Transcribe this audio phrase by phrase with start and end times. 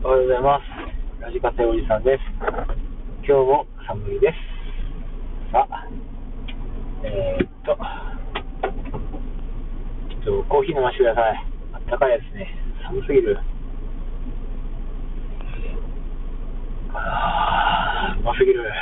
[0.00, 0.62] おはようございます。
[1.20, 2.22] ラジカセおじさんです。
[2.38, 2.46] 今
[3.26, 4.36] 日も寒いです。
[5.50, 5.88] さあ、
[7.02, 7.76] えー、っと、
[10.22, 11.44] ちょっとコーヒー飲ませてください。
[11.72, 12.46] あったかいですね。
[12.86, 13.40] 寒すぎる。
[16.94, 18.72] あー、うますぎる。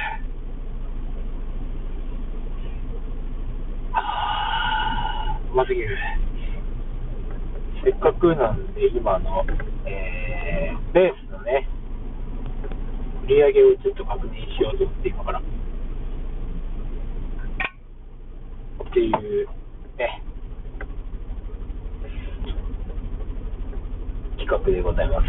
[3.94, 5.96] あーうますぎる。
[7.87, 9.46] せっかくなんで、今の、
[9.86, 11.68] えー、ベースのね、
[13.22, 15.39] 売り上げをちょっと確認しようと思って、今から。
[15.39, 15.43] っ
[18.93, 19.13] てい
[19.44, 19.46] う、
[19.99, 20.21] ね、
[24.36, 25.27] 企画でございます。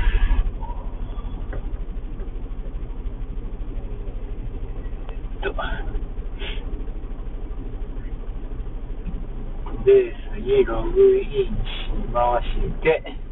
[9.90, 13.28] えーにログインしまして、えー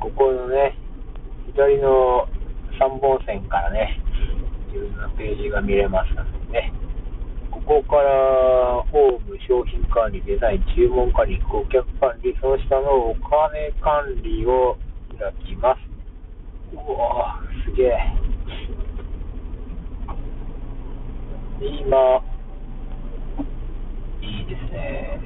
[0.00, 0.76] ここのね、
[1.52, 2.28] 左の
[2.78, 3.98] 3本線からね、
[4.68, 6.72] 自分のページが見れますのでね、
[7.50, 14.76] ここからホーム、商品管理、デザイン、注文管理、顧客管理、その下のお金管理を
[15.18, 15.80] 開きます。
[16.72, 17.98] うわぁ、すげえ。
[21.58, 22.22] 今、
[24.20, 25.20] いいですね。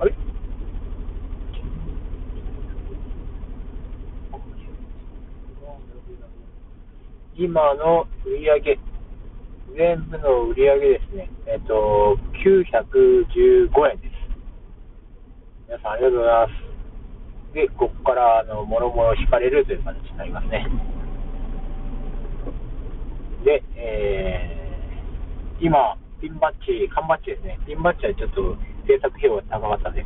[0.00, 0.14] あれ
[7.38, 8.78] 今の売り上げ、
[9.76, 14.14] 全部の売り上げですね、えっと、915円です。
[15.68, 17.54] 皆さんありがとうございます。
[17.54, 20.66] で、ここから、あの、もろもろ引かれるという形になりますね。
[23.44, 27.58] で、えー、今、ピンバッジ、缶バッジですね。
[27.66, 30.04] ピンバッジはちょっと制作費用が高かったんで、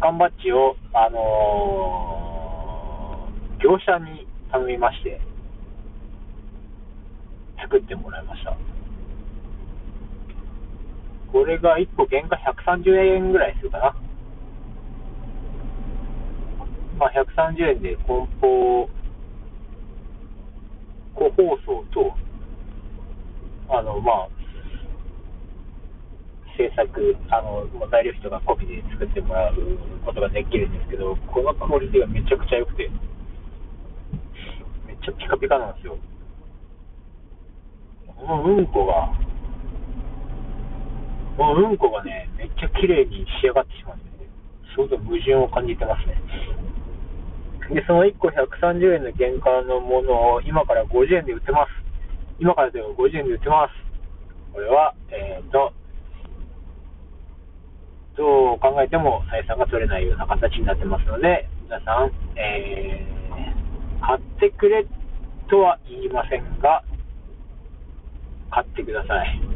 [0.00, 2.16] 缶バッジを、あのー
[3.58, 5.20] 業者に頼みまして、
[7.66, 8.56] 作ってもらいました。
[11.32, 12.36] これが1個原価
[12.70, 13.96] 130円ぐらいするかな。
[16.98, 18.88] まあ、130円で梱包、
[21.14, 22.14] 個包装と、
[23.68, 24.28] あの、まあ、
[26.56, 29.54] 制作、あの、材料費とかコピーで作ってもらう
[30.06, 32.88] ことができるんですけど、このクオリティがめちゃくちゃ良くて、
[34.86, 35.98] めっちゃピカピカなんですよ。
[38.16, 39.12] このうんこが、
[41.36, 44.26] このうんこがね、めっちゃ綺麗に仕上がってしまうんで、
[44.74, 46.20] すごく矛盾を感じてますね。
[47.74, 51.70] で、その1個130円の原価のものを今から50円で売ってます。
[52.38, 53.74] 今からでも50円で売ってます。
[54.52, 55.72] これは、えっ、と、
[58.16, 64.86] どう考えても採算が取れないような形になってますので、皆さん、えー、買ってくれ
[65.50, 66.82] とは言いませんが、
[68.50, 69.55] 買ってください。